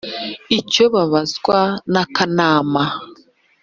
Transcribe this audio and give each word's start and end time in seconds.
icyo 0.59 0.85
babazwa 0.93 1.59
n’ 1.91 1.95
akanama 2.03 2.83